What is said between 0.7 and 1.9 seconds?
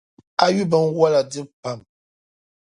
binwola dibu pam.